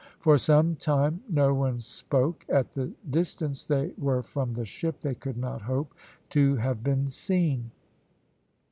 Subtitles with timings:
[0.17, 5.13] For some time no one spoke; at the distance they were from the ship they
[5.13, 5.93] could not hope
[6.31, 7.69] to have been seen.